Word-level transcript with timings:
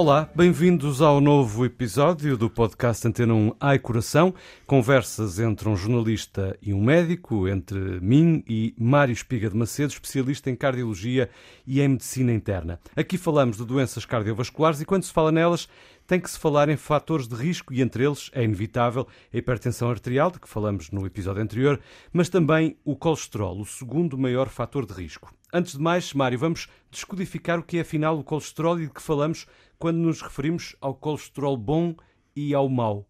Olá, 0.00 0.30
bem-vindos 0.32 1.02
ao 1.02 1.20
novo 1.20 1.64
episódio 1.64 2.36
do 2.36 2.48
podcast 2.48 3.08
Antena 3.08 3.34
1 3.34 3.54
Ai 3.58 3.80
Coração. 3.80 4.32
Conversas 4.64 5.40
entre 5.40 5.68
um 5.68 5.74
jornalista 5.74 6.56
e 6.62 6.72
um 6.72 6.80
médico, 6.80 7.48
entre 7.48 7.98
mim 8.00 8.44
e 8.48 8.72
Mário 8.78 9.12
Espiga 9.12 9.50
de 9.50 9.56
Macedo, 9.56 9.92
especialista 9.92 10.48
em 10.48 10.54
cardiologia 10.54 11.28
e 11.66 11.80
em 11.80 11.88
medicina 11.88 12.32
interna. 12.32 12.78
Aqui 12.94 13.18
falamos 13.18 13.56
de 13.56 13.64
doenças 13.64 14.04
cardiovasculares 14.04 14.80
e 14.80 14.84
quando 14.84 15.02
se 15.02 15.12
fala 15.12 15.32
nelas, 15.32 15.68
tem 16.08 16.18
que 16.18 16.30
se 16.30 16.38
falar 16.38 16.70
em 16.70 16.76
fatores 16.76 17.28
de 17.28 17.34
risco 17.34 17.72
e 17.72 17.82
entre 17.82 18.02
eles 18.02 18.30
é 18.32 18.42
inevitável 18.42 19.06
a 19.32 19.36
hipertensão 19.36 19.90
arterial, 19.90 20.30
de 20.30 20.40
que 20.40 20.48
falamos 20.48 20.90
no 20.90 21.04
episódio 21.04 21.42
anterior, 21.42 21.78
mas 22.10 22.30
também 22.30 22.78
o 22.82 22.96
colesterol, 22.96 23.60
o 23.60 23.66
segundo 23.66 24.16
maior 24.16 24.48
fator 24.48 24.86
de 24.86 24.94
risco. 24.94 25.30
Antes 25.52 25.74
de 25.74 25.82
mais, 25.82 26.14
Mário, 26.14 26.38
vamos 26.38 26.66
descodificar 26.90 27.58
o 27.58 27.62
que 27.62 27.76
é 27.76 27.82
afinal 27.82 28.18
o 28.18 28.24
colesterol 28.24 28.80
e 28.80 28.86
de 28.86 28.92
que 28.92 29.02
falamos 29.02 29.46
quando 29.78 29.98
nos 29.98 30.22
referimos 30.22 30.74
ao 30.80 30.94
colesterol 30.94 31.58
bom 31.58 31.94
e 32.34 32.54
ao 32.54 32.70
mau. 32.70 33.06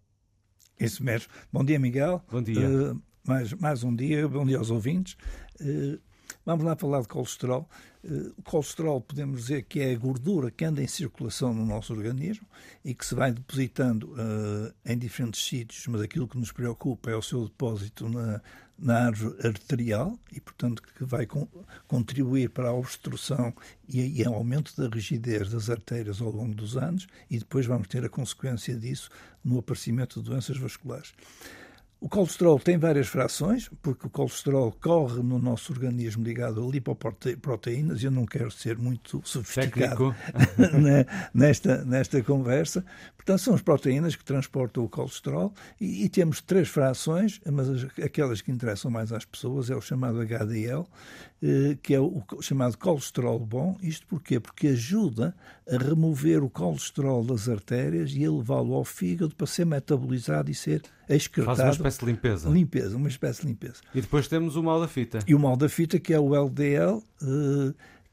Isso 0.79 1.05
mesmo. 1.05 1.33
Bom 1.53 1.65
dia, 1.65 1.79
Miguel. 1.79 2.21
Bom 2.29 2.43
dia. 2.43 2.69
Uh, 2.69 3.01
mais, 3.25 3.53
mais 3.55 3.85
um 3.85 3.95
dia. 3.95 4.27
Bom 4.27 4.45
dia 4.45 4.59
aos 4.59 4.71
ouvintes. 4.71 5.17
Uh, 5.61 6.01
vamos 6.49 6.65
lá 6.65 6.75
falar 6.75 7.03
de 7.03 7.09
colesterol. 7.09 7.69
Uh, 8.03 8.33
o 8.39 8.43
colesterol, 8.43 9.01
podemos 9.01 9.43
dizer 9.43 9.65
que 9.65 9.81
é 9.81 9.93
a 9.93 9.99
gordura 9.99 10.51
que 10.51 10.65
anda 10.65 10.83
em 10.83 10.87
circulação 10.87 11.53
no 11.53 11.67
nosso 11.67 11.93
organismo 11.93 12.47
e 12.83 12.95
que 12.95 13.05
se 13.05 13.15
vai 13.15 13.33
depositando 13.33 14.15
em 14.85 14.97
diferentes 14.97 15.45
sítios, 15.45 15.87
mas 15.89 16.01
aquilo 16.01 16.27
que 16.27 16.39
nos 16.39 16.53
preocupa 16.53 17.11
é 17.11 17.17
o 17.17 17.23
seu 17.23 17.45
depósito 17.45 18.09
na, 18.09 18.41
na 18.79 19.07
árvore 19.07 19.47
arterial 19.47 20.19
e, 20.33 20.41
portanto, 20.41 20.83
que 20.83 21.05
vai 21.05 21.27
con 21.27 21.47
contribuir 21.87 22.51
para 22.51 22.69
a 22.69 22.73
obstrução 22.73 23.53
e, 23.89 24.23
e 24.23 24.25
aumento 24.25 24.75
da 24.77 24.89
rigidez 24.89 25.51
das 25.51 25.69
artérias 25.69 26.21
ao 26.21 26.31
longo 26.31 26.55
dos 26.55 26.77
anos, 26.77 27.07
e 27.29 27.39
depois 27.39 27.67
vamos 27.67 27.89
ter 27.89 28.05
a 28.05 28.09
consequência 28.09 28.77
disso 28.77 29.11
no 29.45 29.59
aparecimento 29.59 30.23
de 30.23 30.31
doenças 30.31 30.57
vasculares. 30.57 31.13
O 32.01 32.09
colesterol 32.09 32.61
tem 32.61 32.79
várias 32.79 33.09
frações, 33.09 33.69
porque 33.83 34.07
o 34.07 34.11
colesterol 34.11 34.71
corre 34.81 35.21
no 35.21 35.37
nosso 35.37 35.73
organismo 35.73 36.23
ligado 36.23 36.65
a 36.65 36.71
lipoproteínas, 36.71 38.01
e 38.01 38.07
eu 38.07 38.11
não 38.13 38.25
quero 38.25 38.53
ser 38.53 38.79
muito 38.79 39.21
sofisticado 39.25 40.15
nesta, 41.35 41.85
nesta 41.85 42.23
conversa. 42.23 42.85
Portanto, 43.17 43.41
são 43.41 43.55
as 43.55 43.63
proteínas 43.63 44.15
que 44.15 44.25
transportam 44.25 44.85
o 44.85 44.89
colesterol 44.89 45.53
e, 45.81 46.05
e 46.05 46.09
temos 46.09 46.41
três 46.41 46.69
frações, 46.69 47.41
mas 47.51 47.69
as, 47.69 47.85
aquelas 47.99 48.41
que 48.41 48.53
interessam 48.53 48.93
mais 48.93 49.13
às 49.13 49.25
pessoas 49.25 49.69
é 49.69 49.75
o 49.75 49.81
chamado 49.81 50.21
HDL, 50.21 50.87
que 51.83 51.95
é 51.95 52.01
o, 52.01 52.23
chamado 52.41 52.77
colesterol 52.77 53.39
bom. 53.39 53.77
Isto 53.83 54.07
porquê? 54.07 54.41
Porque 54.41 54.69
ajuda 54.69 55.35
a 55.69 55.77
remover 55.77 56.43
o 56.43 56.51
colesterol 56.51 57.25
das 57.25 57.49
artérias 57.49 58.13
e 58.13 58.25
a 58.25 58.31
levá-lo 58.31 58.75
ao 58.75 58.85
fígado 58.85 59.35
para 59.35 59.47
ser 59.47 59.65
metabolizado 59.65 60.51
e 60.51 60.55
ser 60.55 60.83
excretado. 61.09 61.57
Faz 61.57 61.69
uma 61.69 61.73
espécie 61.73 62.01
de 62.01 62.07
limpeza. 62.07 62.49
Limpeza, 62.49 62.97
uma 62.97 63.09
espécie 63.09 63.43
de 63.43 63.49
limpeza. 63.49 63.81
E 63.95 64.01
depois 64.01 64.27
temos 64.29 64.57
o 64.57 64.63
mal 64.63 64.81
da 64.81 64.89
fita. 64.89 65.21
E 65.27 65.35
o 65.35 65.39
mal 65.39 65.57
da 65.57 65.69
fita, 65.69 65.99
que 65.99 66.13
é 66.13 66.19
o 66.19 66.35
LDL, 66.35 67.03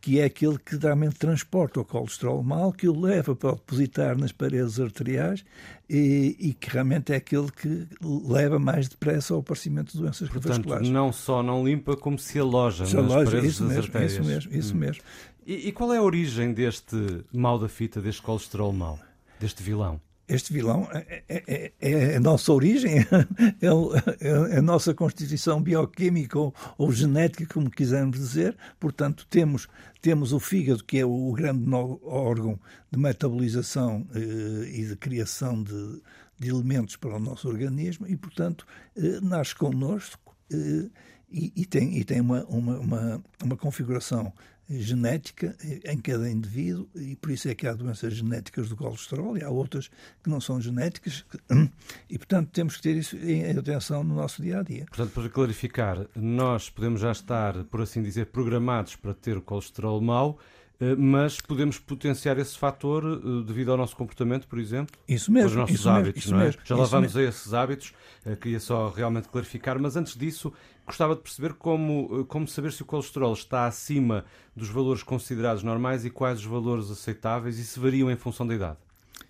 que 0.05 0.19
é 0.19 0.25
aquele 0.25 0.59
que 0.59 0.75
realmente 0.77 1.15
transporta 1.15 1.79
o 1.79 1.83
colesterol 1.83 2.43
mal, 2.43 2.71
que 2.71 2.87
o 2.87 3.01
leva 3.01 3.35
para 3.35 3.53
depositar 3.53 4.15
nas 4.15 4.31
paredes 4.31 4.79
arteriais 4.79 5.43
e, 5.89 6.35
e, 6.39 6.53
que 6.53 6.69
realmente 6.69 7.11
é 7.11 7.15
aquele 7.15 7.51
que 7.51 7.87
leva 8.03 8.59
mais 8.59 8.87
depressa 8.87 9.33
ao 9.33 9.39
aparecimento 9.39 9.93
de 9.93 9.97
doenças 9.97 10.29
Portanto, 10.29 10.57
vasculares. 10.57 10.89
não 10.89 11.11
só 11.11 11.41
não 11.41 11.65
limpa, 11.65 11.97
como 11.97 12.19
se 12.19 12.37
aloja 12.37 12.85
se 12.85 12.95
nas 12.95 13.11
aloja, 13.11 13.31
paredes 13.31 13.53
isso 13.55 13.63
das 13.63 13.71
mesmo, 13.77 13.83
artérias. 13.85 14.11
Isso 14.13 14.23
mesmo, 14.23 14.53
isso 14.55 14.75
Hum. 14.75 14.77
mesmo. 14.77 15.03
E, 15.43 15.69
e 15.69 15.71
qual 15.71 15.91
é 15.91 15.97
a 15.97 16.03
origem 16.03 16.53
deste 16.53 17.25
mal 17.33 17.57
da 17.57 17.67
fita, 17.67 17.99
deste 17.99 18.21
colesterol 18.21 18.71
mau, 18.71 18.99
deste 19.39 19.63
vilão? 19.63 19.99
Este 20.27 20.51
vilão 20.51 20.87
é, 20.91 21.23
é, 21.29 21.71
é, 21.79 22.15
a 22.15 22.19
nossa 22.19 22.51
origem, 22.51 22.97
é, 23.61 24.57
a 24.57 24.61
nossa 24.61 24.93
constituição 24.93 25.61
bioquímica 25.61 26.39
ou, 26.39 26.53
ou, 26.77 26.91
genética, 26.91 27.53
como 27.53 27.69
quisermos 27.69 28.17
dizer. 28.17 28.57
Portanto, 28.79 29.27
temos, 29.29 29.67
temos 30.01 30.33
o 30.33 30.39
fígado, 30.39 30.83
que 30.83 30.97
é 30.97 31.05
o 31.05 31.31
grande 31.31 31.69
órgão 32.03 32.59
de 32.91 32.97
metabolização 32.97 34.07
eh, 34.15 34.69
e 34.71 34.85
de 34.85 34.95
criação 34.95 35.61
de, 35.61 36.01
de, 36.39 36.49
elementos 36.49 36.95
para 36.95 37.15
o 37.15 37.19
nosso 37.19 37.47
organismo, 37.47 38.07
e, 38.07 38.15
portanto, 38.15 38.65
eh, 38.95 39.19
nasce 39.21 39.53
connosco 39.53 40.35
eh, 40.51 40.89
e, 41.29 41.53
e, 41.55 41.65
tem, 41.65 41.97
e 41.97 42.03
tem 42.03 42.21
uma, 42.21 42.43
uma, 42.45 42.79
uma, 42.79 43.23
uma 43.43 43.57
configuração 43.57 44.33
genética 44.69 45.55
em 45.83 45.97
cada 45.99 46.29
indivíduo 46.29 46.89
e 46.95 47.15
por 47.15 47.31
isso 47.31 47.47
é 47.47 47.55
que 47.55 47.67
há 47.67 47.73
doenças 47.73 48.13
genéticas 48.13 48.69
do 48.69 48.75
colesterol 48.75 49.37
e 49.37 49.43
há 49.43 49.49
outras 49.49 49.89
que 50.23 50.29
não 50.29 50.41
são 50.41 50.59
genéticas 50.59 51.23
e 52.09 52.17
portanto 52.17 52.49
temos 52.51 52.77
que 52.77 52.81
ter 52.81 52.95
isso 52.95 53.15
em 53.17 53.57
atenção 53.57 54.03
no 54.03 54.15
nosso 54.15 54.41
dia 54.41 54.59
a 54.59 54.63
dia. 54.63 54.85
Portanto, 54.85 55.11
para 55.11 55.29
clarificar, 55.29 56.07
nós 56.15 56.69
podemos 56.69 57.01
já 57.01 57.11
estar, 57.11 57.63
por 57.65 57.81
assim 57.81 58.01
dizer, 58.01 58.27
programados 58.27 58.95
para 58.95 59.13
ter 59.13 59.37
o 59.37 59.41
colesterol 59.41 60.01
mau, 60.01 60.39
mas 60.97 61.39
podemos 61.39 61.79
potenciar 61.79 62.37
esse 62.37 62.57
fator 62.57 63.03
eh, 63.03 63.45
devido 63.45 63.71
ao 63.71 63.77
nosso 63.77 63.95
comportamento, 63.95 64.47
por 64.47 64.59
exemplo? 64.59 64.95
Isso 65.07 65.31
mesmo. 65.31 65.49
Os 65.49 65.55
nossos 65.55 65.87
hábitos, 65.87 66.25
mesmo, 66.25 66.37
não 66.37 66.41
é? 66.41 66.45
mesmo, 66.45 66.61
Já 66.65 66.75
lá 66.75 66.85
vamos 66.85 67.15
a 67.15 67.23
esses 67.23 67.53
hábitos, 67.53 67.93
eh, 68.25 68.35
queria 68.35 68.59
só 68.59 68.89
realmente 68.89 69.29
clarificar, 69.29 69.79
mas 69.79 69.95
antes 69.95 70.15
disso, 70.17 70.51
gostava 70.85 71.15
de 71.15 71.21
perceber 71.21 71.53
como, 71.53 72.25
como 72.25 72.47
saber 72.47 72.71
se 72.71 72.81
o 72.81 72.85
colesterol 72.85 73.33
está 73.33 73.65
acima 73.65 74.25
dos 74.55 74.69
valores 74.69 75.03
considerados 75.03 75.63
normais 75.63 76.05
e 76.05 76.09
quais 76.09 76.39
os 76.39 76.45
valores 76.45 76.91
aceitáveis 76.91 77.57
e 77.57 77.63
se 77.63 77.79
variam 77.79 78.11
em 78.11 78.15
função 78.15 78.45
da 78.45 78.53
idade. 78.53 78.77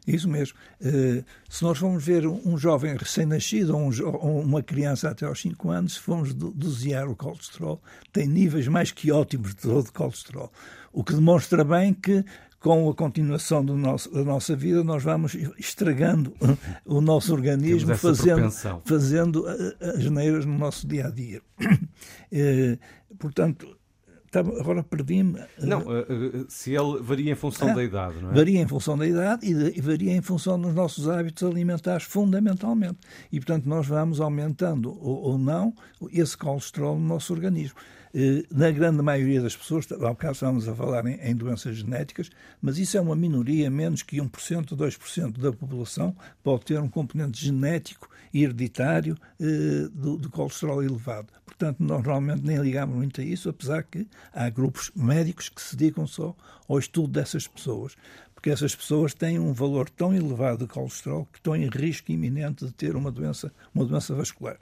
Isso 0.08 0.30
mesmo. 0.30 0.58
Uh, 0.80 1.24
se 1.50 1.64
nós 1.64 1.78
formos 1.78 2.04
ver 2.04 2.28
um 2.28 2.58
jovem 2.58 2.96
recém-nascido 2.96 3.76
ou, 3.76 3.82
um, 3.82 3.92
ou, 4.04 4.42
uma 4.42 4.62
criança 4.62 5.10
até 5.10 5.26
aos 5.26 5.42
5 5.42 5.70
anos, 5.70 5.94
se 5.94 6.00
formos 6.00 6.34
dosear 6.34 7.10
o 7.10 7.16
colesterol, 7.16 7.82
tem 8.14 8.28
níveis 8.28 8.68
mais 8.68 8.92
que 8.92 9.12
ótimos 9.12 9.56
de 9.56 9.62
todo 9.62 9.92
colesterol. 9.92 10.52
O 10.94 11.04
que 11.04 11.14
demonstra 11.14 11.64
bem 11.64 11.94
que 11.94 12.24
com 12.66 12.90
a 12.90 12.96
continuação 12.96 13.62
nosso, 13.62 14.12
da 14.12 14.24
nossa 14.24 14.56
vida, 14.56 14.84
nós 14.84 15.04
vamos 15.04 15.36
estragando 15.60 16.36
o 16.84 17.00
nosso 17.00 17.32
organismo, 17.32 17.96
fazendo, 17.96 18.52
fazendo 18.84 19.46
as 19.80 20.04
neiras 20.10 20.46
no 20.46 20.58
nosso 20.58 20.88
dia 20.88 21.08
a 21.08 21.12
dia. 21.12 21.42
Uh, 22.32 22.78
agora 24.40 24.84
perdi-me. 24.84 25.40
Não, 25.60 25.84
se 26.48 26.74
ele 26.74 27.02
varia 27.02 27.32
em 27.32 27.36
função 27.36 27.70
ah, 27.70 27.74
da 27.74 27.84
idade, 27.84 28.22
não 28.22 28.32
é? 28.32 28.34
Varia 28.34 28.62
em 28.62 28.68
função 28.68 28.98
da 28.98 29.08
idade 29.08 29.46
e, 29.46 29.82
varia 29.82 30.14
em 30.14 30.22
função 30.22 30.60
dos 30.60 30.74
nossos 30.74 31.10
hábitos 31.10 31.44
alimentares, 31.44 32.04
fundamentalmente. 32.06 32.98
E, 33.32 33.40
portanto, 33.40 33.66
nós 33.66 33.88
vamos 33.88 34.20
aumentando 34.20 34.92
ou, 34.92 35.24
ou 35.24 35.38
não 35.38 35.74
esse 36.12 36.38
colesterol 36.38 36.98
no 36.98 37.08
nosso 37.08 37.34
organismo. 37.34 37.78
Na 38.50 38.72
grande 38.72 39.02
maioria 39.02 39.42
das 39.42 39.58
pessoas, 39.58 39.92
ao 39.92 40.00
bocado 40.00 40.32
estamos 40.32 40.70
a 40.70 40.74
falar 40.74 41.06
em, 41.06 41.20
em, 41.22 41.36
doenças 41.36 41.76
genéticas, 41.76 42.30
mas 42.62 42.78
isso 42.78 42.96
é 42.98 43.02
uma 43.02 43.14
minoria, 43.14 43.70
menos 43.70 44.04
que 44.04 44.22
1%, 44.22 44.70
2% 44.70 45.38
da 45.38 45.52
população 45.52 46.16
pode 46.42 46.64
ter 46.64 46.80
um 46.80 46.88
componente 46.88 47.44
genético 47.44 48.10
hereditário 48.34 49.18
eh, 49.38 49.90
do, 49.92 50.16
do 50.16 50.30
colesterol 50.30 50.82
elevado. 50.82 51.28
Portanto, 51.46 51.82
normalmente 51.82 52.42
nem 52.42 52.58
ligamos 52.58 52.96
muito 52.96 53.20
a 53.20 53.24
isso, 53.24 53.50
apesar 53.50 53.84
que 53.84 54.08
há 54.32 54.50
grupos 54.50 54.92
médicos 54.96 55.50
que 55.50 55.62
se 55.62 55.76
dedicam 55.76 56.08
só 56.08 56.34
ao 56.70 56.80
estudo 56.80 57.10
dessas 57.10 57.46
pessoas 57.48 57.98
porque 58.46 58.54
essas 58.54 58.76
pessoas 58.76 59.16
têm 59.16 59.40
um 59.40 59.54
valor 59.54 59.90
tão 59.90 60.14
elevado 60.14 60.68
de 60.68 60.72
colesterol 60.72 61.28
que 61.34 61.40
estão 61.40 61.56
em 61.56 61.68
risco 61.68 62.12
iminente 62.12 62.64
de 62.64 62.72
ter 62.72 62.96
uma 62.96 63.10
doença, 63.10 63.52
uma 63.74 63.84
doença 63.84 64.14
vascular. 64.14 64.58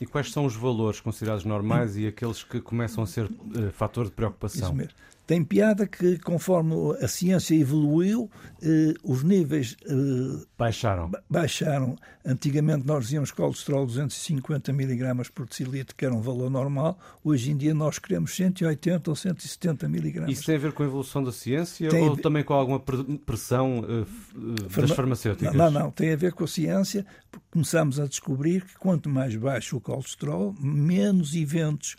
E 0.00 0.06
quais 0.06 0.30
são 0.30 0.44
os 0.44 0.54
valores 0.54 1.00
considerados 1.00 1.44
normais 1.44 1.96
e 1.96 2.06
aqueles 2.06 2.42
que 2.42 2.60
começam 2.60 3.02
a 3.02 3.06
ser 3.06 3.24
uh, 3.24 3.72
fator 3.72 4.04
de 4.04 4.10
preocupação? 4.10 4.68
Isso 4.68 4.74
mesmo. 4.74 4.92
Tem 5.26 5.42
piada 5.42 5.88
que, 5.88 6.18
conforme 6.18 6.74
a 7.00 7.08
ciência 7.08 7.54
evoluiu, 7.56 8.30
eh, 8.62 8.94
os 9.02 9.24
níveis 9.24 9.76
eh, 9.84 10.46
baixaram. 10.56 11.10
baixaram. 11.28 11.96
Antigamente 12.24 12.86
nós 12.86 13.04
dizíamos 13.04 13.32
colesterol 13.32 13.84
250 13.84 14.72
miligramas 14.72 15.28
por 15.28 15.46
decilitro, 15.46 15.96
que 15.96 16.04
era 16.04 16.14
um 16.14 16.20
valor 16.20 16.48
normal. 16.48 16.96
Hoje 17.24 17.50
em 17.50 17.56
dia 17.56 17.74
nós 17.74 17.98
queremos 17.98 18.36
180 18.36 19.10
ou 19.10 19.16
170 19.16 19.88
miligramas. 19.88 20.30
Isso 20.30 20.46
tem 20.46 20.54
a 20.54 20.58
ver 20.58 20.72
com 20.72 20.84
a 20.84 20.86
evolução 20.86 21.24
da 21.24 21.32
ciência 21.32 21.90
tem... 21.90 22.08
ou 22.08 22.16
também 22.16 22.44
com 22.44 22.54
alguma 22.54 22.78
pressão 22.78 23.80
uh, 23.80 24.80
das 24.80 24.92
farmacêuticas? 24.92 25.52
Não, 25.54 25.72
não, 25.72 25.90
tem 25.90 26.12
a 26.12 26.16
ver 26.16 26.34
com 26.34 26.44
a 26.44 26.48
ciência. 26.48 27.04
Começamos 27.50 27.98
a 27.98 28.06
descobrir 28.06 28.64
que 28.64 28.74
quanto 28.78 29.08
mais 29.08 29.34
baixo 29.34 29.76
o 29.76 29.80
colesterol, 29.80 30.54
menos 30.60 31.34
eventos 31.34 31.96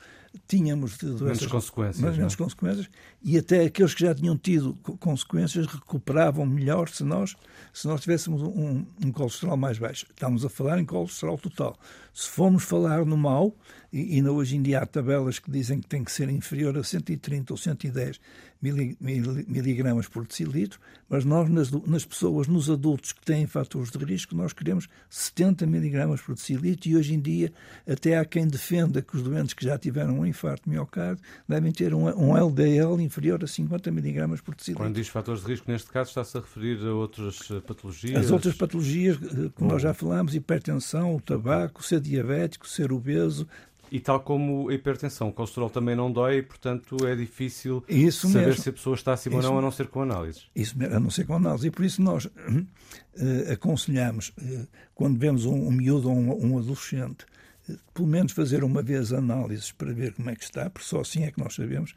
tínhamos 0.48 0.98
doenças, 0.98 1.22
menos 1.22 1.48
consequências, 1.48 2.00
menos, 2.00 2.18
menos 2.18 2.36
consequências 2.36 2.90
e 3.24 3.38
até 3.38 3.66
aqueles 3.66 3.94
que 3.94 4.02
já 4.02 4.14
tinham 4.14 4.38
tido 4.38 4.74
consequências 5.00 5.66
recuperavam 5.66 6.46
melhor 6.46 6.90
se 6.90 7.04
nós 7.04 7.36
se 7.74 7.88
nós 7.88 8.02
tivéssemos 8.02 8.42
um, 8.42 8.86
um 9.06 9.12
colesterol 9.12 9.56
mais 9.56 9.78
baixo. 9.78 10.08
Estamos 10.10 10.44
a 10.44 10.50
falar 10.50 10.80
em 10.80 10.86
colesterol 10.86 11.38
total. 11.38 11.78
Se 12.12 12.28
formos 12.28 12.64
falar 12.64 13.06
no 13.06 13.16
mau, 13.16 13.56
e, 13.92 14.18
e 14.18 14.28
hoje 14.28 14.58
em 14.58 14.62
dia 14.62 14.80
há 14.80 14.86
tabelas 14.86 15.40
que 15.40 15.50
dizem 15.50 15.80
que 15.80 15.88
tem 15.88 16.04
que 16.04 16.12
ser 16.12 16.30
inferior 16.30 16.78
a 16.78 16.84
130 16.84 17.54
ou 17.54 17.58
110 17.58 18.20
miligramas 18.62 20.08
por 20.08 20.26
decilitro, 20.26 20.80
mas 21.08 21.24
nós, 21.24 21.48
nas, 21.48 21.72
nas, 21.72 22.04
pessoas, 22.04 22.48
nos 22.48 22.70
adultos 22.70 23.12
que 23.12 23.24
têm 23.24 23.46
fatores 23.46 23.92
de 23.92 24.04
risco, 24.04 24.36
nós 24.36 24.52
queremos 24.52 24.88
70 25.10 25.68
miligramas 25.68 26.22
por 26.22 26.34
decilitro 26.34 26.90
e 26.90 26.98
hoje 26.98 27.14
em 27.14 27.20
dia 27.20 27.54
até 27.88 28.18
há 28.18 28.26
quem 28.26 28.48
defenda 28.48 29.02
que 29.02 29.16
os 29.16 29.22
doentes 29.22 29.54
que 29.54 29.64
já 29.64 29.78
tiveram 29.78 30.20
um 30.20 30.26
infarto 30.26 30.68
miocárdio 30.68 31.24
devem 31.48 31.72
ter 31.72 31.94
um, 31.94 32.08
um 32.08 32.36
LDL 32.36 33.00
inferior 33.00 33.44
a 33.44 33.48
50 33.48 33.92
miligramas 33.92 34.42
por 34.42 34.56
decilitro. 34.56 34.84
Quando 34.84 34.96
diz 34.96 35.08
fatores 35.08 35.44
de 35.44 35.48
risco, 35.48 35.72
neste 35.72 35.92
caso 35.92 36.10
está-se 36.10 36.38
a 36.38 36.42
referir 36.42 36.80
a 36.86 36.94
outras 36.94 37.50
eh, 37.52 37.60
patologias? 37.60 38.26
As 38.26 38.32
outras 38.32 38.56
patologias, 38.56 39.18
eh, 39.18 39.50
como 39.54 39.72
nós 39.72 39.82
já 39.84 39.94
falámos, 39.94 40.34
hipertensão, 40.34 41.16
o 41.16 41.22
tabaco, 41.22 41.84
ser 41.84 42.02
diabético, 42.02 42.68
ser 42.68 42.92
obeso, 42.92 43.48
e 43.92 44.00
tal 44.00 44.20
como 44.20 44.70
a 44.70 44.74
hipertensão, 44.74 45.30
o 45.30 45.34
colesterol 45.34 45.70
também 45.70 45.96
não 45.96 46.12
dói, 46.12 46.42
portanto 46.42 46.98
é 47.06 47.16
difícil 47.16 47.84
isso 47.88 48.28
saber 48.28 48.48
mesmo. 48.48 48.64
se 48.64 48.70
a 48.70 48.74
pessoa 48.74 48.96
está 48.96 49.14
acima 49.14 49.38
ou 49.38 49.42
não, 49.42 49.60
a 49.60 49.62
não 49.62 49.72
ser 49.72 49.88
com 49.88 50.02
análises. 50.02 50.46
Isso 50.56 50.78
mesmo, 50.78 50.96
a 50.96 51.00
não 51.00 51.10
ser 51.10 51.26
com 51.26 51.36
análises. 51.36 51.66
E 51.66 51.72
por 51.72 51.86
isso 51.86 52.02
nós 52.02 52.26
uh, 52.26 53.52
aconselhamos, 53.52 54.34
uh, 54.38 54.68
quando 54.94 55.18
vemos 55.18 55.46
um, 55.46 55.68
um 55.68 55.72
miúdo 55.72 56.10
ou 56.10 56.16
um, 56.16 56.54
um 56.54 56.58
adolescente, 56.58 57.26
uh, 57.70 57.78
pelo 57.94 58.08
menos 58.08 58.32
fazer 58.32 58.64
uma 58.64 58.82
vez 58.82 59.14
análises 59.14 59.72
para 59.72 59.94
ver 59.94 60.14
como 60.14 60.30
é 60.30 60.36
que 60.36 60.44
está, 60.44 60.70
porque 60.70 60.88
só 60.88 61.02
assim 61.02 61.24
é 61.24 61.32
que 61.32 61.40
nós 61.40 61.56
sabemos 61.56 61.96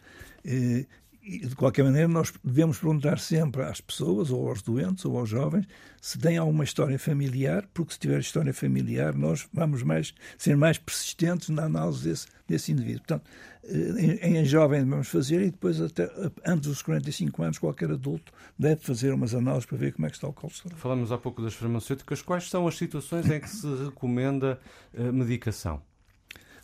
e, 1.22 1.46
de 1.46 1.55
qualquer 1.55 1.84
maneira, 1.84 2.08
nós 2.08 2.32
devemos 2.43 2.78
perguntar 2.78 3.19
sempre 3.19 3.62
às 3.62 3.81
pessoas, 3.81 4.31
ou 4.31 4.49
aos 4.49 4.62
doentes, 4.62 5.05
ou 5.05 5.19
aos 5.19 5.28
jovens, 5.28 5.67
se 6.00 6.19
têm 6.19 6.38
alguma 6.38 6.64
história 6.64 6.99
familiar, 6.99 7.69
porque 7.75 7.93
se 7.93 7.99
tiver 7.99 8.19
história 8.20 8.55
familiar, 8.55 9.14
nós 9.14 9.46
vamos 9.52 9.82
mais, 9.82 10.14
ser 10.38 10.56
mais 10.56 10.78
persistentes 10.78 11.50
na 11.50 11.64
análise 11.64 12.08
desse, 12.08 12.26
desse 12.49 12.72
indivíduo. 12.72 13.02
Portanto, 13.06 13.31
eh, 13.64 14.28
em, 14.28 14.37
em 14.38 14.44
jovem 14.44 14.82
devemos 14.82 15.08
fazer 15.08 15.43
e 15.43 15.50
depois, 15.50 15.81
até 15.81 16.11
antes 16.46 16.69
dos 16.69 16.82
45 16.82 17.43
anos, 17.43 17.58
qualquer 17.58 17.90
adulto 17.90 18.32
deve 18.58 18.81
fazer 18.81 19.12
umas 19.12 19.34
análises 19.34 19.67
para 19.67 19.76
ver 19.76 19.93
como 19.93 20.06
é 20.06 20.11
que 20.11 20.17
está 20.17 20.26
o 20.26 20.32
colesterol. 20.32 20.78
Falamos 20.78 21.12
há 21.12 21.19
pouco 21.19 21.43
das 21.43 21.55
farmacêuticas. 21.55 22.22
Quais 22.22 22.49
são 22.49 22.67
as 22.67 22.76
situações 22.78 23.31
em 23.31 23.40
que 23.40 23.50
se 23.50 23.67
recomenda 23.84 24.58
uh, 24.94 25.12
medicação? 25.12 25.82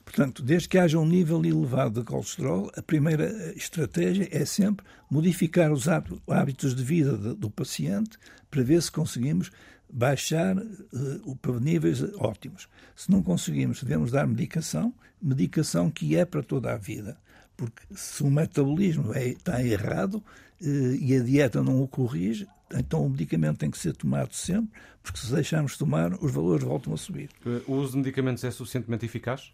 Portanto, 0.06 0.40
desde 0.40 0.68
que 0.68 0.78
haja 0.78 0.98
um 0.98 1.04
nível 1.04 1.44
elevado 1.44 2.00
de 2.00 2.06
colesterol, 2.06 2.70
a 2.76 2.80
primeira 2.80 3.52
estratégia 3.56 4.28
é 4.30 4.44
sempre 4.44 4.86
modificar 5.10 5.72
os 5.72 5.86
hábitos 5.88 6.76
de 6.76 6.82
vida 6.82 7.34
do 7.34 7.50
paciente 7.50 8.16
para 8.48 8.62
ver 8.62 8.80
se 8.80 8.90
conseguimos 8.90 9.50
baixar 9.92 10.56
uh, 10.56 11.36
para 11.42 11.58
níveis 11.58 12.02
ótimos. 12.18 12.68
Se 12.94 13.10
não 13.10 13.20
conseguimos, 13.20 13.82
devemos 13.82 14.12
dar 14.12 14.26
medicação, 14.28 14.94
medicação 15.20 15.90
que 15.90 16.16
é 16.16 16.24
para 16.24 16.42
toda 16.42 16.72
a 16.72 16.76
vida. 16.76 17.18
Porque 17.56 17.82
se 17.90 18.22
o 18.22 18.30
metabolismo 18.30 19.12
é, 19.12 19.30
está 19.30 19.62
errado 19.62 20.22
uh, 20.62 20.94
e 21.00 21.16
a 21.16 21.22
dieta 21.22 21.62
não 21.64 21.82
o 21.82 21.88
corrige, 21.88 22.46
então 22.72 23.04
o 23.04 23.10
medicamento 23.10 23.58
tem 23.58 23.70
que 23.70 23.78
ser 23.78 23.94
tomado 23.94 24.34
sempre, 24.34 24.80
porque 25.02 25.18
se 25.18 25.34
deixarmos 25.34 25.72
de 25.72 25.78
tomar, 25.78 26.14
os 26.22 26.32
valores 26.32 26.64
voltam 26.64 26.94
a 26.94 26.96
subir. 26.96 27.28
O 27.66 27.74
uso 27.74 27.92
de 27.92 27.98
medicamentos 27.98 28.44
é 28.44 28.52
suficientemente 28.52 29.04
eficaz? 29.04 29.52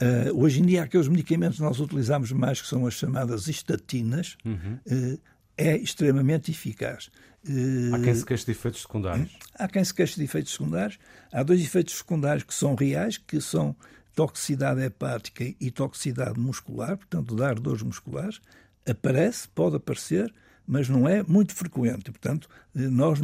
Uh, 0.00 0.42
hoje 0.42 0.60
em 0.60 0.64
dia, 0.64 0.82
aqueles 0.82 1.08
medicamentos 1.08 1.58
que 1.58 1.62
nós 1.62 1.78
utilizamos 1.78 2.32
mais, 2.32 2.60
que 2.60 2.66
são 2.66 2.86
as 2.86 2.94
chamadas 2.94 3.48
estatinas, 3.48 4.36
uhum. 4.44 4.78
uh, 4.86 5.20
é 5.58 5.76
extremamente 5.76 6.50
eficaz. 6.50 7.10
Uh, 7.46 7.94
há 7.94 8.00
quem 8.00 8.14
se 8.14 8.24
queixe 8.24 8.46
de 8.46 8.52
efeitos 8.52 8.80
secundários. 8.80 9.30
Há 9.54 9.68
quem 9.68 9.84
se 9.84 9.92
queixe 9.92 10.16
de 10.16 10.24
efeitos 10.24 10.52
secundários. 10.52 10.98
Há 11.30 11.42
dois 11.42 11.60
efeitos 11.60 11.98
secundários 11.98 12.44
que 12.44 12.54
são 12.54 12.74
reais, 12.74 13.18
que 13.18 13.40
são 13.42 13.76
toxicidade 14.14 14.80
hepática 14.82 15.44
e 15.60 15.70
toxicidade 15.70 16.40
muscular, 16.40 16.96
portanto, 16.96 17.34
dar 17.34 17.60
dores 17.60 17.82
musculares. 17.82 18.40
Aparece, 18.88 19.48
pode 19.48 19.76
aparecer, 19.76 20.32
mas 20.66 20.88
não 20.88 21.06
é 21.06 21.22
muito 21.22 21.54
frequente. 21.54 22.10
Portanto, 22.10 22.48
nós 22.74 23.18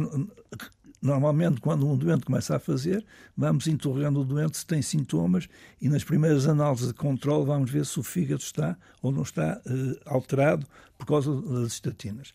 normalmente, 1.01 1.61
quando 1.61 1.87
um 1.87 1.95
doente 1.95 2.25
começa 2.25 2.55
a 2.55 2.59
fazer, 2.59 3.05
vamos 3.35 3.67
interrogando 3.67 4.21
o 4.21 4.25
doente 4.25 4.57
se 4.57 4.65
tem 4.65 4.81
sintomas 4.81 5.47
e 5.81 5.89
nas 5.89 6.03
primeiras 6.03 6.47
análises 6.47 6.87
de 6.87 6.93
controle 6.93 7.45
vamos 7.45 7.69
ver 7.69 7.85
se 7.85 7.99
o 7.99 8.03
fígado 8.03 8.41
está 8.41 8.77
ou 9.01 9.11
não 9.11 9.21
está 9.21 9.61
uh, 9.65 9.99
alterado 10.05 10.65
por 10.97 11.05
causa 11.05 11.41
das 11.41 11.73
estatinas. 11.73 12.33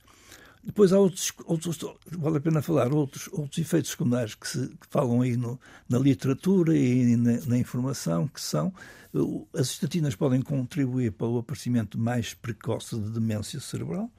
Depois 0.64 0.92
há 0.92 0.98
outros, 0.98 1.32
outros, 1.44 1.76
vale 2.06 2.36
a 2.36 2.40
pena 2.40 2.62
falar, 2.62 2.92
outros, 2.92 3.28
outros 3.32 3.58
efeitos 3.58 3.90
secundários 3.90 4.36
que, 4.36 4.46
se, 4.46 4.68
que 4.68 4.86
falam 4.88 5.20
aí 5.20 5.36
no, 5.36 5.58
na 5.88 5.98
literatura 5.98 6.76
e 6.76 7.16
na, 7.16 7.40
na, 7.46 7.58
informação, 7.58 8.28
que 8.28 8.40
são 8.40 8.72
as 9.54 9.70
estatinas 9.70 10.14
podem 10.14 10.40
contribuir 10.40 11.12
para 11.12 11.26
o 11.26 11.38
aparecimento 11.38 11.98
mais 11.98 12.32
precoce 12.32 12.96
de 12.96 13.10
demência 13.10 13.60
cerebral, 13.60 14.10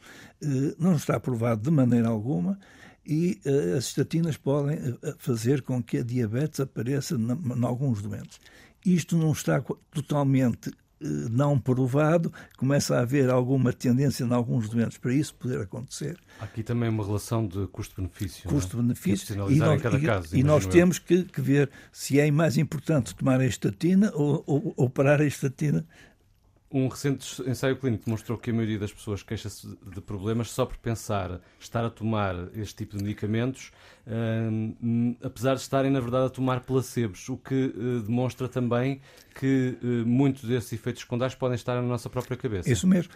eh, 0.42 0.76
não 0.78 0.96
está 0.96 1.20
provado 1.20 1.62
de 1.64 1.72
maneira 1.72 2.10
alguma, 2.10 2.60
e 3.06 3.40
uh, 3.46 3.78
as 3.78 3.86
estatinas 3.86 4.38
podem 4.38 4.78
uh, 4.78 5.16
fazer 5.18 5.62
com 5.62 5.82
que 5.82 5.98
a 5.98 6.04
diabetes 6.04 6.60
apareça 6.60 7.16
em 7.16 7.64
alguns 7.64 8.02
doentes. 8.02 8.40
Isto 8.86 9.18
não 9.18 9.32
está 9.32 9.62
totalmente 9.92 10.70
uh, 10.70 10.74
não 11.02 11.60
provado, 11.60 12.32
começa 12.58 12.96
a 12.96 13.02
haver 13.02 13.30
alguma 13.30 13.74
tendência 13.74 14.24
em 14.24 14.32
alguns 14.32 14.70
doentes 14.70 14.98
para 14.98 15.14
isso 15.14 15.36
poder 15.36 15.62
acontecer. 15.62 16.18
Há 16.40 16.46
aqui 16.46 16.64
também 16.64 16.90
uma 16.90 17.06
relação 17.06 17.46
de 17.46 17.68
custo-benefício. 17.68 18.48
É? 18.48 18.52
Custo-benefício. 18.52 19.34
É? 19.34 19.52
E, 19.52 19.56
nós, 19.58 19.82
caso, 19.82 20.38
e 20.38 20.44
nós 20.44 20.66
temos 20.66 20.98
que, 20.98 21.24
que, 21.24 21.42
ver 21.42 21.70
se 21.92 22.20
é 22.20 22.32
mais 22.32 22.58
importante 22.58 23.14
tomar 23.14 23.42
a 23.42 23.46
estatina 23.46 24.12
ou, 24.14 24.44
ou, 24.48 24.74
ou 24.78 24.90
parar 24.90 25.20
a 25.20 25.26
estatina 25.26 25.86
um 26.74 26.88
recente 26.88 27.40
ensaio 27.48 27.78
clínico 27.78 28.10
mostrou 28.10 28.36
que 28.36 28.50
a 28.50 28.54
maioria 28.54 28.80
das 28.80 28.92
pessoas 28.92 29.22
queixa-se 29.22 29.68
de 29.68 30.02
problemas 30.02 30.50
só 30.50 30.66
por 30.66 30.76
pensar 30.78 31.40
estar 31.60 31.86
a 31.86 31.90
tomar 31.90 32.36
este 32.56 32.78
tipo 32.78 32.98
de 32.98 33.04
medicamentos, 33.04 33.72
uh, 34.08 35.16
apesar 35.24 35.54
de 35.54 35.62
estarem, 35.62 35.92
na 35.92 36.00
verdade, 36.00 36.26
a 36.26 36.30
tomar 36.30 36.62
placebos, 36.62 37.30
o 37.30 37.38
que 37.38 37.54
uh, 37.54 38.02
demonstra 38.02 38.50
também 38.50 39.00
que 39.40 39.78
uh, 39.84 39.86
muitos 40.08 40.46
desses 40.46 40.74
efeitos 40.74 41.04
secundários 41.04 41.36
podem 41.36 41.56
estar 41.56 41.76
na 41.76 41.88
nossa 41.88 42.10
própria 42.10 42.36
cabeça. 42.36 42.72
Isso 42.72 42.88
mesmo. 42.88 43.14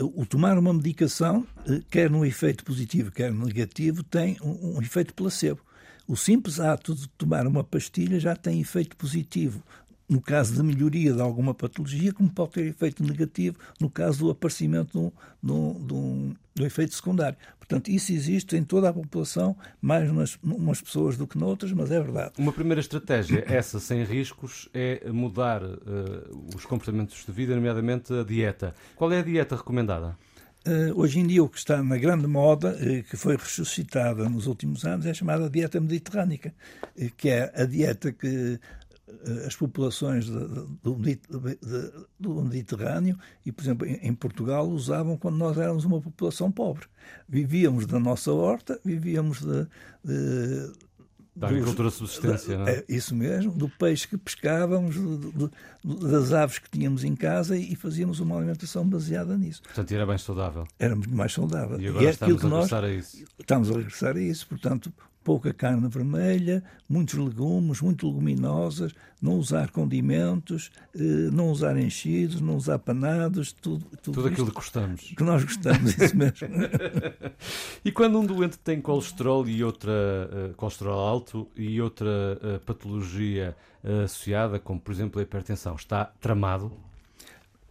o 0.00 0.24
tomar 0.24 0.56
uma 0.56 0.72
medicação, 0.72 1.46
quer 1.90 2.08
no 2.08 2.24
efeito 2.24 2.64
positivo, 2.64 3.12
quer 3.12 3.30
no 3.30 3.44
negativo, 3.44 4.02
tem 4.02 4.38
um, 4.42 4.78
um 4.78 4.82
efeito 4.82 5.12
placebo. 5.12 5.60
O 6.06 6.16
simples 6.16 6.60
ato 6.60 6.94
de 6.94 7.08
tomar 7.08 7.46
uma 7.46 7.64
pastilha 7.64 8.20
já 8.20 8.36
tem 8.36 8.60
efeito 8.60 8.94
positivo 8.94 9.62
no 10.08 10.20
caso 10.20 10.54
da 10.56 10.62
melhoria 10.62 11.12
de 11.12 11.20
alguma 11.20 11.54
patologia, 11.54 12.12
como 12.12 12.30
pode 12.30 12.52
ter 12.52 12.66
efeito 12.66 13.02
negativo 13.02 13.56
no 13.80 13.88
caso 13.88 14.20
do 14.20 14.30
aparecimento 14.30 15.12
de 15.42 15.52
um, 15.52 15.86
de 15.86 15.92
um, 15.94 16.34
de 16.54 16.62
um 16.62 16.66
efeito 16.66 16.94
secundário. 16.94 17.36
Portanto, 17.58 17.88
isso 17.88 18.12
existe 18.12 18.56
em 18.56 18.62
toda 18.62 18.90
a 18.90 18.92
população, 18.92 19.56
mais 19.80 20.12
nas 20.12 20.38
umas 20.42 20.82
pessoas 20.82 21.16
do 21.16 21.26
que 21.26 21.38
noutras, 21.38 21.72
mas 21.72 21.90
é 21.90 21.98
verdade. 21.98 22.32
Uma 22.36 22.52
primeira 22.52 22.80
estratégia, 22.80 23.42
essa 23.48 23.80
sem 23.80 24.04
riscos, 24.04 24.68
é 24.74 25.10
mudar 25.10 25.62
uh, 25.64 26.46
os 26.54 26.66
comportamentos 26.66 27.24
de 27.24 27.32
vida, 27.32 27.54
nomeadamente 27.54 28.12
a 28.12 28.22
dieta. 28.22 28.74
Qual 28.94 29.10
é 29.10 29.20
a 29.20 29.22
dieta 29.22 29.56
recomendada? 29.56 30.16
Uh, 30.66 30.98
hoje 30.98 31.20
em 31.20 31.26
dia, 31.26 31.44
o 31.44 31.48
que 31.48 31.58
está 31.58 31.82
na 31.82 31.98
grande 31.98 32.26
moda, 32.26 32.70
uh, 32.70 33.02
que 33.04 33.18
foi 33.18 33.36
ressuscitada 33.36 34.28
nos 34.30 34.46
últimos 34.46 34.84
anos, 34.86 35.04
é 35.04 35.10
a 35.10 35.14
chamada 35.14 35.48
dieta 35.50 35.78
mediterrânica, 35.78 36.54
uh, 36.96 37.10
que 37.18 37.28
é 37.28 37.52
a 37.54 37.66
dieta 37.66 38.12
que 38.12 38.58
as 39.46 39.54
populações 39.54 40.28
do, 40.28 40.96
Mediterrâneo 42.44 43.18
e, 43.44 43.52
por 43.52 43.62
exemplo, 43.62 43.86
em 43.86 44.14
Portugal 44.14 44.66
usavam 44.68 45.16
quando 45.16 45.36
nós 45.36 45.58
éramos 45.58 45.84
uma 45.84 46.00
população 46.00 46.50
pobre. 46.50 46.86
Vivíamos 47.28 47.86
da 47.86 47.98
nossa 47.98 48.32
horta, 48.32 48.80
vivíamos 48.84 49.40
de, 49.42 49.66
de 50.02 50.72
da 51.36 51.48
agricultura 51.48 51.88
de 51.88 51.94
subsistência, 51.96 52.56
não 52.56 52.68
é? 52.68 52.76
é? 52.76 52.84
Isso 52.88 53.14
mesmo, 53.14 53.50
do 53.50 53.68
peixe 53.68 54.06
que 54.06 54.16
pescávamos, 54.16 54.94
do, 54.94 55.50
do, 55.82 56.08
das 56.08 56.32
aves 56.32 56.58
que 56.58 56.70
tínhamos 56.70 57.02
em 57.02 57.16
casa 57.16 57.56
e 57.56 57.74
fazíamos 57.74 58.20
uma 58.20 58.36
alimentação 58.36 58.88
baseada 58.88 59.36
nisso. 59.36 59.60
Portanto, 59.62 59.92
era 59.92 60.06
bem 60.06 60.16
saudável. 60.16 60.64
Era 60.78 60.94
muito 60.94 61.14
mais 61.14 61.32
saudável. 61.32 61.80
E 61.80 61.88
agora 61.88 62.04
e 62.04 62.06
é 62.06 62.10
estamos 62.10 62.44
a 62.44 62.48
regressar 62.48 62.82
nós, 62.82 62.90
a 62.90 62.94
isso. 62.94 63.24
Estamos 63.38 63.70
a 63.70 63.74
regressar 63.74 64.16
a 64.16 64.20
isso, 64.20 64.46
portanto, 64.46 64.92
pouca 65.24 65.54
carne 65.54 65.88
vermelha, 65.88 66.62
muitos 66.86 67.14
legumes, 67.14 67.80
muito 67.80 68.06
leguminosas, 68.06 68.94
não 69.20 69.38
usar 69.38 69.70
condimentos, 69.70 70.70
eh, 70.94 71.30
não 71.32 71.50
usar 71.50 71.78
enchidos, 71.78 72.42
não 72.42 72.56
usar 72.56 72.78
panados, 72.78 73.52
tudo, 73.52 73.86
tudo, 74.02 74.14
tudo 74.16 74.28
aquilo 74.28 74.48
que 74.48 74.52
gostamos. 74.52 75.00
Que 75.16 75.22
nós 75.24 75.42
gostamos, 75.42 75.96
isso 75.96 76.16
mesmo. 76.16 76.48
e 77.82 77.90
quando 77.90 78.20
um 78.20 78.26
doente 78.26 78.58
tem 78.58 78.82
colesterol 78.82 79.48
e 79.48 79.64
outra 79.64 79.90
uh, 79.90 80.54
colesterol 80.54 81.00
alto 81.00 81.48
e 81.56 81.80
outra 81.80 82.06
uh, 82.06 82.60
patologia 82.60 83.56
uh, 83.82 84.04
associada, 84.04 84.58
como 84.58 84.78
por 84.78 84.92
exemplo 84.92 85.18
a 85.20 85.22
hipertensão, 85.22 85.74
está 85.74 86.04
tramado? 86.04 86.70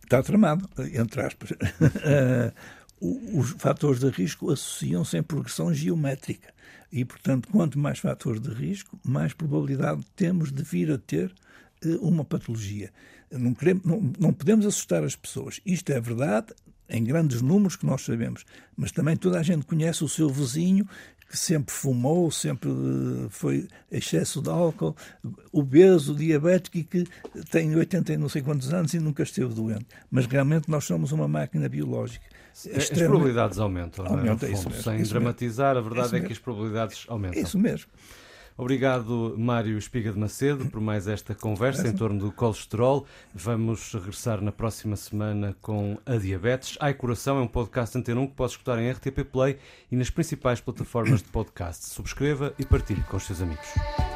Está 0.04 0.24
tramado, 0.24 0.68
entre 0.94 1.22
aspas. 1.22 1.54
os 3.00 3.52
fatores 3.58 4.00
de 4.00 4.10
risco 4.10 4.52
associam-se 4.52 5.18
em 5.18 5.24
progressão 5.24 5.74
geométrica. 5.74 6.53
E, 6.92 7.04
portanto, 7.04 7.50
quanto 7.50 7.80
mais 7.80 8.00
fatores 8.00 8.42
de 8.42 8.50
risco, 8.50 9.00
mais 9.04 9.34
probabilidade 9.34 10.06
temos 10.16 10.52
de 10.52 10.64
vir 10.64 10.92
a 10.92 10.98
ter 10.98 11.34
eh, 11.84 11.98
uma 12.02 12.24
patologia. 12.24 12.92
Não, 13.32 13.54
queremos, 13.54 13.84
não, 13.84 14.14
não 14.20 14.34
podemos 14.34 14.66
assustar 14.66 15.04
as 15.04 15.16
pessoas. 15.16 15.60
Isto 15.66 15.92
é 15.92 16.00
verdade, 16.00 16.54
em 16.88 17.04
grandes 17.04 17.42
números 17.42 17.76
que 17.76 17.86
nós 17.86 18.04
sabemos, 18.04 18.46
mas 18.78 18.92
também 18.92 19.18
toda 19.18 19.40
a 19.40 19.44
gente 19.44 19.66
conhece 19.66 20.04
o 20.04 20.10
seu 20.10 20.30
vizinho 20.30 20.88
que 21.34 21.40
sempre 21.40 21.74
fumou, 21.74 22.30
sempre 22.30 22.70
eh, 22.70 23.28
foi 23.28 23.68
excesso 23.92 24.40
de 24.40 24.52
álcool, 24.52 24.96
obeso, 25.52 26.14
diabético 26.14 26.78
e 26.78 26.84
que 26.84 27.08
tem 27.50 27.76
80 27.76 28.14
e 28.14 28.18
não 28.18 28.30
sei 28.30 28.44
quantos 28.44 28.72
anos 28.72 28.94
e 28.94 29.00
nunca 29.00 29.24
esteve 29.24 29.52
doente. 29.52 29.88
Mas 30.12 30.28
realmente 30.28 30.70
nós 30.70 30.86
somos 30.86 31.12
uma 31.12 31.28
máquina 31.28 31.68
biológica. 31.68 32.24
As 32.76 32.88
probabilidades 32.92 33.58
aumentam, 33.58 34.06
Aumenta, 34.06 34.46
é? 34.46 34.52
Isso 34.52 34.70
mesmo, 34.70 34.84
Sem 34.84 35.02
isso 35.02 35.12
dramatizar, 35.12 35.74
mesmo. 35.74 35.88
a 35.88 35.90
verdade 35.90 36.08
Isso 36.16 36.24
é 36.24 36.28
que 36.28 36.34
as 36.34 36.38
probabilidades 36.38 37.06
aumentam. 37.08 37.42
Isso 37.42 37.58
mesmo. 37.58 37.88
Obrigado, 38.58 39.36
Mário 39.38 39.78
Espiga 39.78 40.12
de 40.12 40.20
Macedo, 40.20 40.66
por 40.68 40.80
mais 40.80 41.08
esta 41.08 41.34
conversa 41.34 41.88
em 41.88 41.94
torno 41.94 42.20
do 42.20 42.32
colesterol. 42.32 43.06
Vamos 43.34 43.94
regressar 43.94 44.42
na 44.42 44.52
próxima 44.52 44.96
semana 44.96 45.56
com 45.62 45.98
a 46.06 46.18
diabetes. 46.18 46.78
Ai 46.80 46.94
Coração 46.94 47.38
é 47.38 47.42
um 47.42 47.48
podcast 47.48 47.98
Antena 47.98 48.22
1 48.22 48.28
que 48.28 48.36
pode 48.36 48.52
escutar 48.52 48.78
em 48.80 48.92
RTP 48.92 49.24
Play 49.32 49.58
e 49.92 49.96
nas 49.96 50.10
principais 50.10 50.62
plataformas 50.62 51.24
de 51.24 51.30
podcast. 51.30 51.86
Subscreva 51.86 52.54
e 52.60 52.66
partilhe 52.66 53.04
com 53.04 53.18
os 53.18 53.24
seus 53.24 53.42
amigos. 53.42 54.13